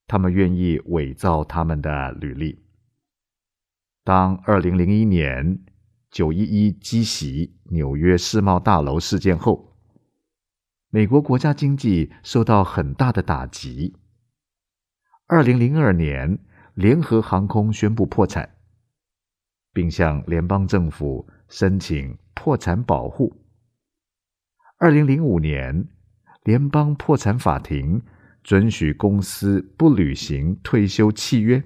[0.07, 2.65] 他们愿意伪造他们的履历。
[4.03, 5.65] 当二零零一年
[6.11, 9.77] 九一一击袭纽约世贸大楼事件后，
[10.91, 13.95] 美国国家经济受到很大的打击。
[15.27, 16.39] 二零零二年，
[16.79, 18.55] 联合航空宣布破产，
[19.73, 23.43] 并向联邦政府申请破产保护。
[24.77, 25.89] 二零零五年，
[26.45, 28.01] 联邦破产法庭
[28.45, 31.65] 准许公司不履行退休契约，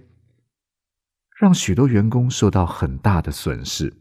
[1.39, 3.93] 让许多员工受到很大的损失。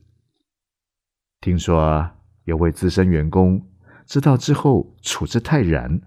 [1.42, 2.10] 听说
[2.46, 3.70] 有位资深员工
[4.06, 6.04] 知道之后处之泰然，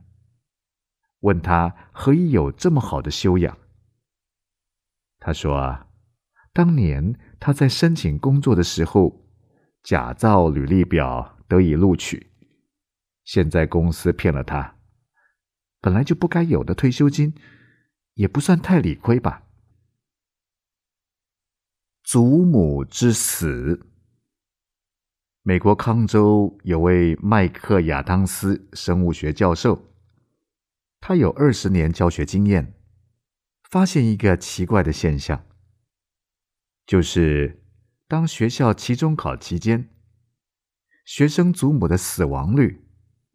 [1.20, 3.58] 问他何以有这么好的修养？
[5.26, 5.86] 他说：“啊
[6.52, 9.26] 当年他在申请工作的时候，
[9.82, 12.30] 假造履历表得以录取。”
[13.24, 14.76] 现在公司骗了他，
[15.80, 17.34] 本来就不该有的退休金，
[18.12, 19.44] 也不算太理亏吧。
[22.02, 23.86] 祖母之死。
[25.42, 29.86] 美国康州有位麦克亚当斯生物学教授，
[31.00, 32.74] 他有二十年教学经验，
[33.74, 35.46] 发现一个奇怪的现象，
[36.86, 37.64] 就是
[38.06, 39.90] 当学校期中考期间，
[41.04, 42.86] 学生祖母的死亡率。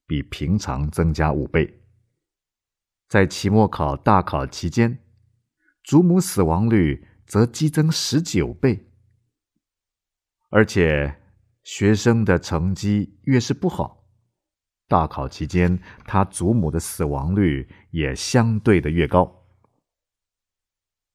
[0.07, 1.81] 比平常增加五倍。
[3.09, 4.99] 在期末考大考期间，
[5.83, 8.89] 祖母死亡率则激增十九倍。
[10.51, 11.19] 而且，
[11.63, 14.07] 学生的成绩越是不好，
[14.87, 19.38] 大考期间他祖母的死亡率也相对的越高。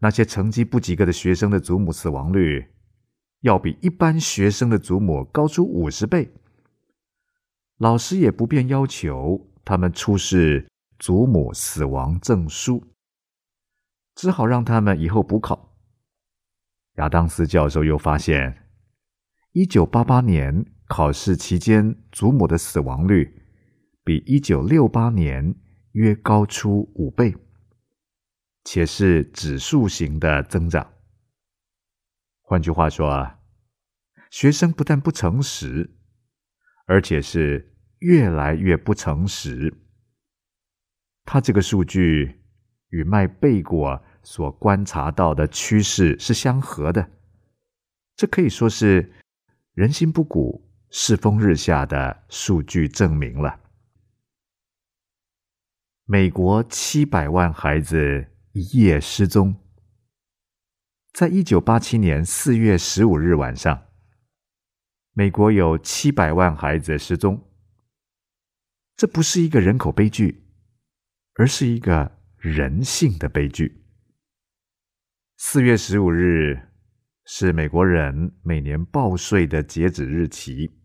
[0.05, 2.67] 那些成绩不及格的学生的祖母死亡率，
[3.41, 6.31] 要比一般学生的祖母高出五十倍。
[7.79, 12.85] 老师也不便要求他们出示祖母死亡证书，
[14.15, 15.75] 只好让他们以后补考。
[16.97, 18.69] 亚当斯教授又发现，
[19.53, 23.43] 一九八八年考试期间祖母的死亡率
[24.05, 25.55] 比一九六八年
[25.93, 27.35] 约高出五倍，
[28.65, 30.95] 且是指数型的增长。
[32.41, 33.39] 换句话说啊，
[34.31, 35.93] 学生不但不诚实。
[36.87, 39.73] 而且是越来越不诚实。
[41.25, 42.45] 他这个数据
[42.91, 47.11] 与卖贝果所观察到的趋势是相合的，
[48.15, 49.15] 这可以说是
[49.73, 53.61] 人心不古、世风日下的数据证明了。
[56.05, 58.27] 美国七百万孩子
[58.57, 59.57] 一夜失踪，
[61.13, 63.89] 在一九八七年四月十五日晚上。
[65.13, 67.51] 美国有七百万孩子失踪，
[68.95, 70.47] 这不是一个人口悲剧，
[71.35, 73.85] 而是一个人性的悲剧。
[75.37, 76.69] 四月十五日
[77.25, 80.79] 是美国人每年报税的截止日期。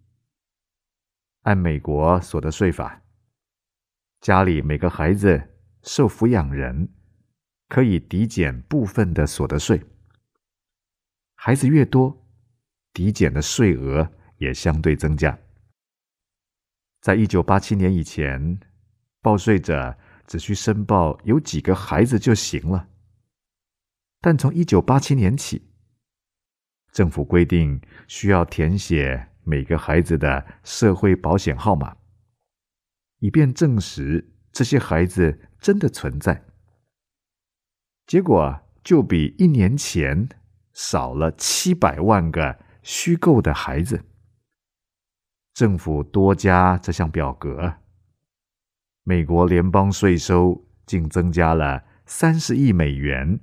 [1.41, 3.03] 按美国所得税法，
[4.21, 5.51] 家里每个孩子
[5.83, 6.95] 受抚养人
[7.69, 9.81] 可以抵减部分的所得税，
[11.35, 12.27] 孩子越多，
[12.91, 14.11] 抵减的税额。
[14.39, 15.37] 也相对增加。
[17.01, 18.57] 在一九八七年以前，
[19.21, 22.87] 报税者只需申报有几个孩子就行了。
[24.21, 25.73] 但从一九八七年起，
[26.93, 31.97] 政府规定需要填写每个孩子的社会保险号码，
[33.17, 36.45] 以便证实这些孩子真的存在。
[38.09, 40.27] 结果就比一年前
[40.73, 44.03] 少了七百万个虚构的孩子。
[45.53, 47.75] 政府多加这项表格，
[49.03, 53.39] 美国联邦税收竟增加了三十亿美元，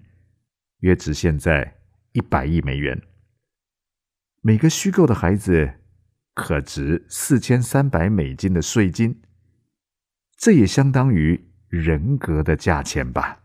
[0.81, 1.77] 约值现在
[2.11, 3.01] 一百亿美元。
[4.41, 5.75] 每个虚构的孩子
[6.35, 9.23] 可值四千三百美金的税金，
[10.37, 13.45] 这也相当于人格的价钱吧？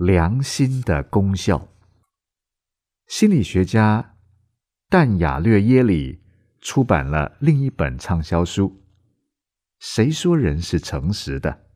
[0.00, 1.68] 良心的功效，
[3.06, 4.16] 心理学家。
[4.88, 6.22] 但雅略耶里
[6.62, 8.82] 出版了另一本畅销书。
[9.78, 11.66] 谁说人是诚实的？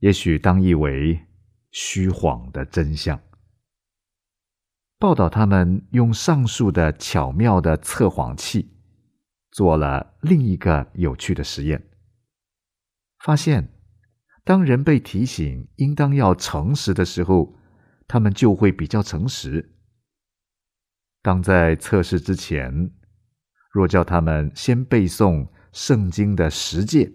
[0.00, 1.26] 也许当译为
[1.70, 3.18] 虚谎的真相。
[4.98, 8.76] 报道他们用上述的巧妙的测谎器
[9.50, 11.88] 做了另一个有趣的实验，
[13.24, 13.75] 发现
[14.46, 17.56] 当人被提醒应当要诚实的时候，
[18.06, 19.74] 他们就会比较诚实。
[21.20, 22.92] 当在测试之前，
[23.72, 27.12] 若叫他们先背诵圣经的十诫，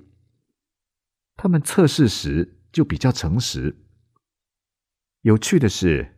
[1.38, 3.78] 他们测试时就比较诚实。
[5.22, 6.18] 有趣的是，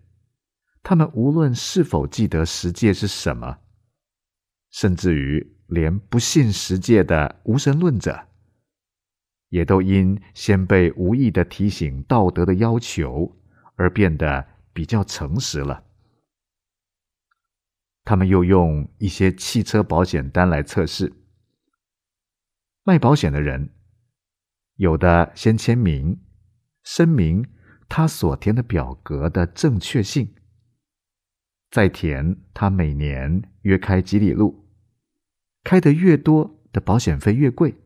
[0.82, 3.60] 他们无论是否记得十诫是什么，
[4.72, 8.30] 甚至于连不信十诫的无神论者，
[9.54, 13.38] 也都因先被无意的提醒道德的要求
[13.76, 15.84] 而变得比较诚实了。
[18.04, 21.14] 他们又用一些汽车保险单来测试。
[22.84, 23.70] 卖保险的人，
[24.78, 26.20] 有的先签名，
[26.84, 27.48] 声明
[27.88, 30.34] 他所填的表格的正确性，
[31.70, 34.68] 再填他每年约开几里路，
[35.64, 37.83] 开得越多的保险费越贵。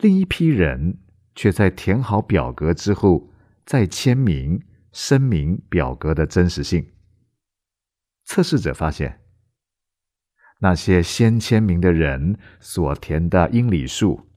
[0.00, 0.98] 另一批人
[1.34, 3.30] 却在填好表格之后，
[3.66, 6.92] 再签名，声明表格的真实性。
[8.24, 9.20] 测试者发现，
[10.60, 14.30] 那些先签名的人所填的英里数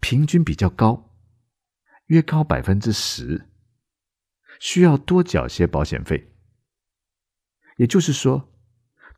[0.00, 1.16] 平均比较高，
[2.06, 3.48] 约高百分之十，
[4.60, 6.32] 需要多缴些保险费。
[7.78, 8.52] 也就是说，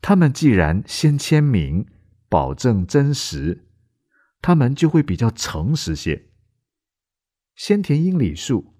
[0.01, 1.87] 他们既然先签名，
[2.29, 3.66] 保证真实，
[4.41, 6.29] 他们就会比较诚实些。
[7.55, 8.75] 先填英里数，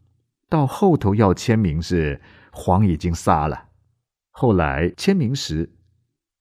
[0.49, 2.21] 到后头要签名是
[2.53, 3.71] 谎已经撒了。
[4.31, 5.75] 后来签名时，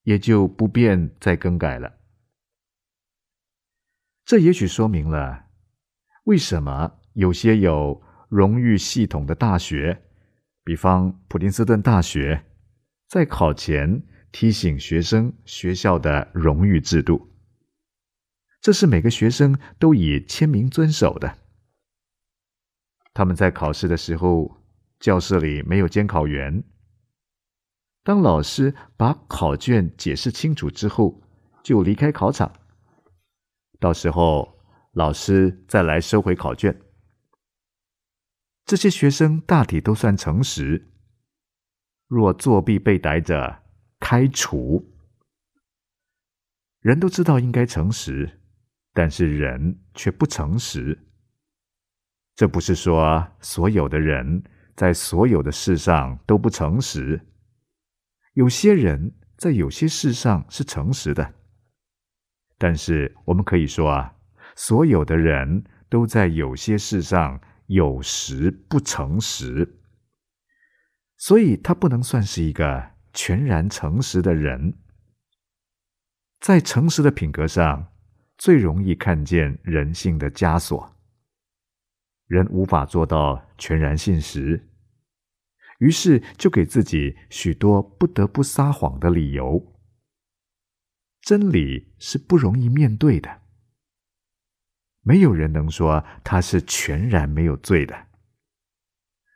[0.03, 1.99] 也就不便再更改了。
[4.25, 5.45] 这也许说明了
[6.25, 10.03] 为什么有些有荣誉系统的大学，
[10.63, 12.43] 比方普林斯顿大学，
[13.07, 17.34] 在考前提醒学生学校的荣誉制度。
[18.65, 21.37] 这是每个学生都以签名遵守的。
[23.13, 24.57] 他们在考试的时候，
[24.99, 26.63] 教室里没有监考员。
[28.01, 31.21] 当老师把考卷解释清楚之后，
[31.61, 32.51] 就离开考场。
[33.79, 34.57] 到时候
[34.93, 36.81] 老师再来收回考卷。
[38.65, 40.91] 这些学生大体都算诚实。
[42.07, 43.61] 若作弊被逮着，
[43.99, 44.91] 开除。
[46.79, 48.39] 人都知道应该诚实，
[48.95, 50.97] 但是人却不诚实。
[52.33, 54.41] 这不是说所有的人
[54.73, 57.27] 在所有的事上都不诚实。
[58.33, 61.33] 有些人在有些事上是诚实的，
[62.57, 64.15] 但是我们可以说啊，
[64.55, 69.77] 所有的人都在有些事上有时不诚实，
[71.17, 74.77] 所以他不能算是一个全然诚实的人。
[76.39, 77.93] 在诚实的品格上，
[78.37, 80.95] 最容易看见人性的枷锁。
[82.27, 84.69] 人无法做到全然信实。
[85.79, 89.75] 于是就给自己许多不得不撒谎的理由。
[91.21, 93.41] 真理是不容易面对的，
[95.01, 98.07] 没有人能说他是全然没有罪的。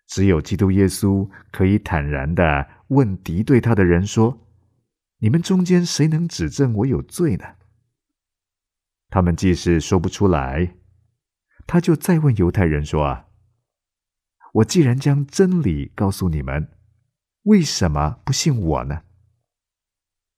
[0.08, 4.48] 只有基督耶稣可以坦然的问敌对他的人说
[5.20, 7.46] ：“你们中间谁能指证我有罪呢？”
[9.10, 10.76] 他们既是说不出来，
[11.66, 13.28] 他就再问犹太人说：“啊。”
[14.54, 16.72] 我既然将真理告诉你们，
[17.44, 19.04] 为什么不信我呢？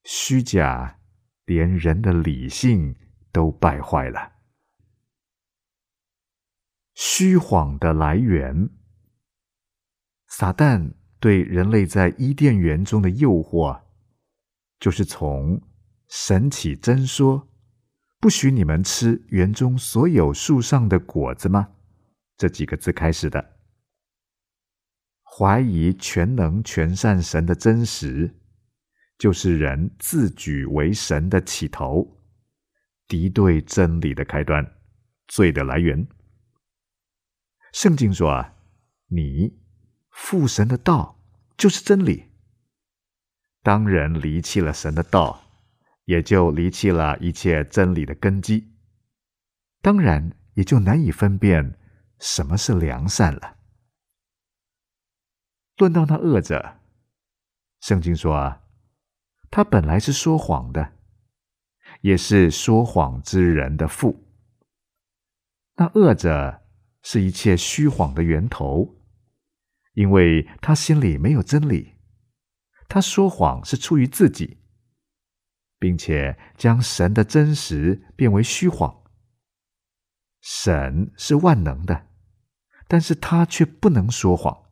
[0.03, 0.99] 虚假
[1.45, 2.97] 连人的理性
[3.32, 4.34] 都败坏了。
[6.93, 8.69] 虚谎的来源，
[10.28, 13.84] 撒旦对人类在伊甸园中的诱惑，
[14.80, 15.61] 就是从
[16.09, 17.47] “神起真说，
[18.22, 21.69] 不许你们吃园中所有树上的果子吗？”
[22.38, 23.57] 这几个字开始的。
[25.24, 28.36] 怀疑全能全善神的真实，
[29.17, 32.22] 就是人自举为神的起头，
[33.07, 34.72] 敌对真理的开端，
[35.28, 36.07] 罪的来源。
[37.74, 38.53] 圣经说啊，
[39.07, 39.57] 你
[40.09, 41.19] 父神的道
[41.57, 42.30] 就是真理。
[43.63, 45.41] 当人离弃了神的道，
[46.12, 48.74] 也就离弃了一切真理的根基，
[49.82, 51.80] 当然也就难以分辨
[52.20, 53.55] 什么是良善了。
[55.78, 56.80] 论到那恶者，
[57.80, 58.64] 圣经说啊，
[59.49, 60.95] 他本来是说谎的，
[62.01, 64.28] 也是说谎之人的父。
[65.78, 66.62] 那恶者
[67.01, 68.97] 是一切虚谎的源头，
[69.93, 71.95] 因为他心里没有真理，
[72.89, 74.57] 他说谎是出于自己，
[75.82, 79.02] 并且将神的真实变为虚谎。
[80.40, 82.06] 神是万能的，
[82.88, 84.70] 但是他却不能说谎。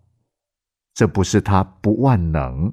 [0.94, 2.72] 这不是他不万能，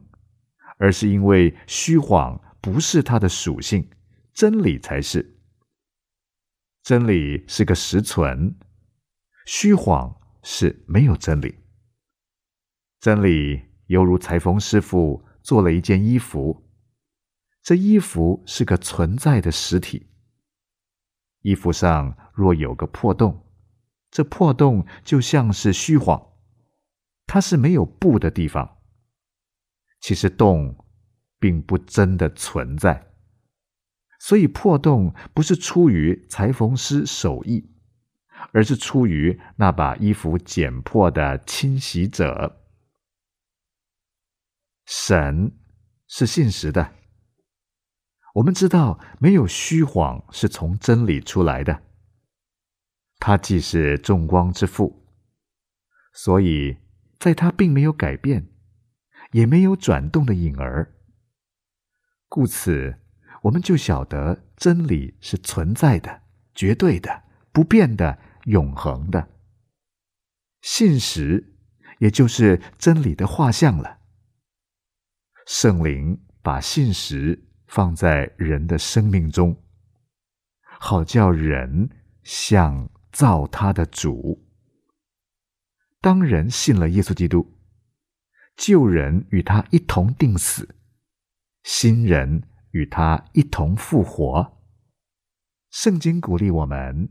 [0.76, 3.90] 而是因为虚谎不是他的属性，
[4.34, 5.40] 真理才是。
[6.82, 8.54] 真理是个实存，
[9.46, 11.64] 虚谎是没有真理。
[13.00, 16.65] 真理犹如裁缝师傅做了一件衣服，
[17.66, 20.08] 这衣服是个存在的实体。
[21.40, 23.44] 衣服上若有个破洞，
[24.08, 26.34] 这破洞就像是虚谎，
[27.26, 28.78] 它是没有布的地方。
[29.98, 30.86] 其实洞
[31.40, 33.10] 并不真的存在，
[34.20, 37.74] 所以破洞不是出于裁缝师手艺，
[38.52, 42.64] 而是出于那把衣服剪破的侵袭者。
[44.84, 45.58] 神
[46.06, 46.94] 是信实的，
[48.36, 51.82] 我们知道没有虚谎是从真理出来的。
[53.18, 55.06] 他既是众光之父，
[56.12, 56.76] 所以
[57.18, 58.48] 在他并没有改变，
[59.32, 60.94] 也没有转动的影儿。
[62.28, 62.98] 故此，
[63.44, 66.20] 我们就晓得真理是存在的、
[66.54, 67.22] 绝对的、
[67.52, 69.30] 不变的、永恒的。
[70.60, 71.56] 信实，
[72.00, 74.00] 也就是真理的画像了。
[75.46, 77.45] 圣灵把信实
[77.76, 79.62] 放在人的生命中，
[80.62, 81.90] 好叫人
[82.22, 84.48] 像造他的主。
[86.00, 87.52] 当人信了耶稣基督，
[88.56, 90.74] 旧人与他一同定死，
[91.64, 94.56] 新人与他一同复活。
[95.68, 97.10] 圣经鼓励我们，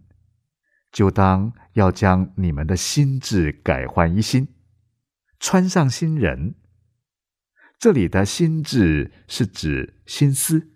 [0.92, 4.48] 就当要将你们的心智改换一新，
[5.40, 6.56] 穿上新人。
[7.86, 10.72] 这里的心智是指心思，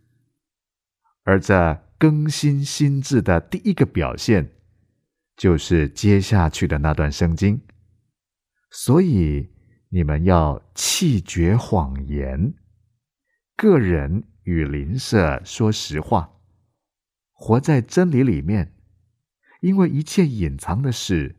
[1.23, 4.51] 而这更新心智的第一个表现，
[5.35, 7.59] 就是接下去的那段圣经。
[8.69, 9.49] 所以
[9.89, 12.53] 你们要弃绝谎言，
[13.55, 16.37] 个人与邻舍说实话，
[17.31, 18.75] 活在真理里面。
[19.61, 21.35] 因为一切隐藏的事，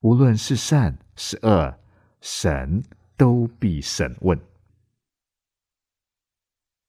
[0.00, 1.74] 无论是善是恶，
[2.20, 2.84] 神
[3.16, 4.38] 都必审问。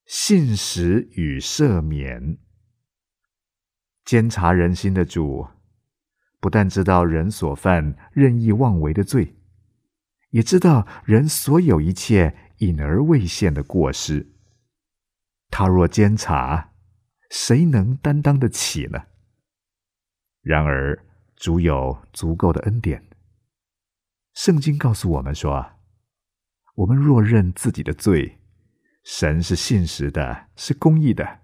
[0.06, 2.38] 信实与赦免，
[4.04, 5.48] 监察人心的主，
[6.38, 9.36] 不但知道人所犯任意妄为的罪，
[10.30, 14.32] 也知道人所有一切隐而未现的过失。
[15.50, 16.72] 他若监察，
[17.28, 19.06] 谁能担当得起呢？
[20.40, 21.04] 然而
[21.34, 23.08] 主有足够的恩典。
[24.34, 25.72] 圣经告诉我们说：
[26.76, 28.38] 我们若认自己的罪，
[29.06, 31.42] 神是信实的，是公义的，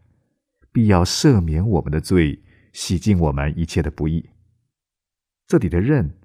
[0.73, 2.43] 必要赦免我们的罪，
[2.73, 4.31] 洗净我们一切的不义。
[5.47, 6.19] 这里的认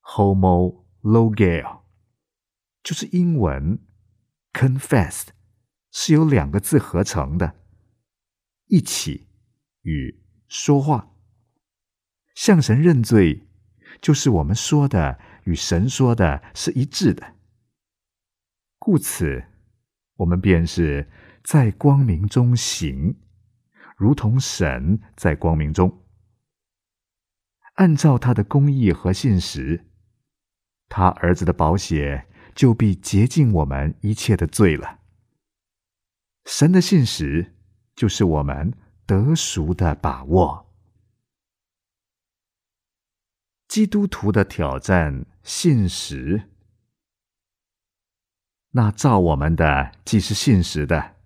[0.00, 1.82] （homologale）
[2.82, 3.78] 就是英文
[4.54, 5.26] “confess”，
[5.90, 7.54] 是由两个字合成的，
[8.68, 9.28] 一起
[9.82, 10.18] 与
[10.48, 11.14] 说话。
[12.34, 13.46] 向神认罪，
[14.00, 17.34] 就是我们说的与神说的是一致的，
[18.78, 19.51] 故此。
[20.22, 21.08] 我们便是
[21.42, 23.16] 在光明中行，
[23.96, 26.00] 如同神在光明中。
[27.74, 29.86] 按照他的公义和信实，
[30.88, 35.00] 他儿子的宝血就必洁净我们一切的罪了。
[36.44, 37.54] 神的信实
[37.96, 38.72] 就是我们
[39.04, 40.72] 得赎的把握。
[43.66, 46.51] 基督徒的挑战，信实。
[48.74, 51.16] 那造我们的既是信实的，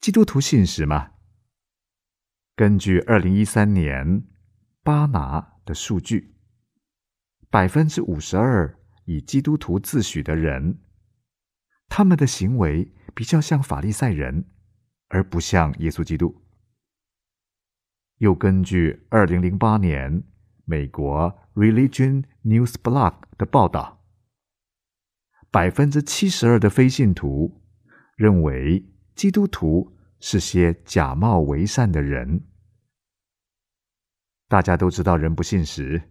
[0.00, 1.10] 基督徒信实吗？
[2.54, 4.24] 根据二零一三年
[4.84, 6.36] 巴拿的数据，
[7.50, 10.78] 百分之五十二以基督徒自诩的人，
[11.88, 14.48] 他们的行为比较像法利赛人，
[15.08, 16.44] 而不像耶稣基督。
[18.18, 20.22] 又根据二零零八年
[20.64, 23.93] 美国 Religion News Blog 的报道。
[25.54, 27.62] 百分之七十二的非信徒
[28.16, 28.84] 认为
[29.14, 32.44] 基督徒是些假冒为善的人。
[34.48, 36.10] 大家都知道人不信实，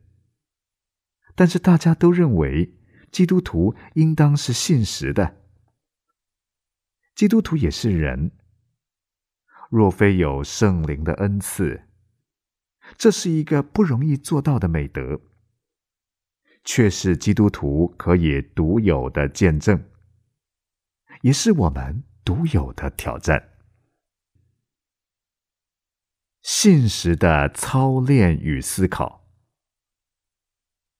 [1.35, 2.79] 但是大家都认为
[3.11, 5.35] 基督徒应当是信实的。
[7.13, 8.31] 基督徒也是人，
[9.69, 11.89] 若非有圣灵的恩赐，
[12.95, 15.19] 这是一个不容易做到的美德。
[16.63, 19.83] 却是基督徒可以独有的见证，
[21.21, 23.49] 也是我们独有的挑战。
[26.41, 29.29] 信实的操练与思考，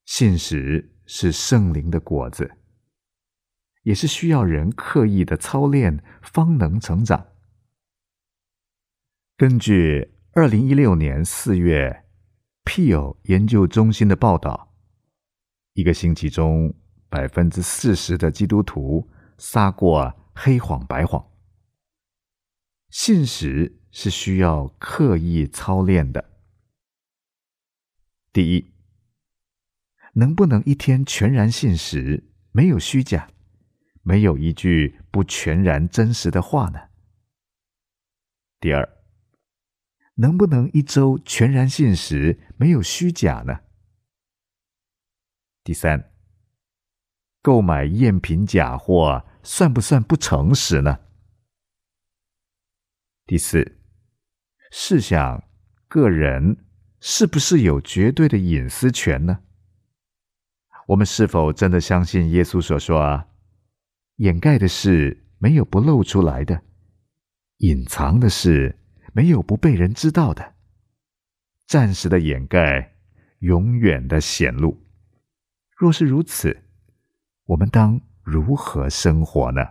[0.06, 2.58] 信实是圣灵的果子，
[3.84, 7.28] 也是需要人刻意的操练方能成长。
[9.36, 12.06] 根据二零一六年四月
[12.64, 14.73] p e l 研究中心的报道，
[15.74, 16.74] 一个星期中
[17.10, 21.32] 百分之四十的基督徒撒过黑谎白谎。
[22.90, 26.30] 信实是需要刻意操练的。
[28.32, 28.72] 第一，
[30.14, 33.30] 能不能一天全然信实，没有虚假，
[34.04, 36.80] 没有一句不全然真实的话呢？
[38.60, 38.88] 第二，
[40.16, 43.62] 能不能一周全然信实，没有虚假呢？
[45.64, 46.12] 第三，
[47.42, 51.00] 购买赝品假货算不算不诚实呢？
[53.26, 53.80] 第四，
[54.72, 55.42] 试想，
[55.88, 56.66] 个人
[57.00, 59.40] 是不是有绝对的隐私权呢？
[60.88, 63.30] 我们是否真的相信耶稣所说啊？
[64.18, 66.62] 掩盖的事没有不露出来的，
[67.60, 68.78] 隐藏的事
[69.14, 70.56] 没有不被人知道的。
[71.66, 72.98] 暂时的掩盖，
[73.40, 74.83] 永远的显露。
[75.84, 76.64] 若是如此，
[77.44, 79.62] 我们当如何生活呢？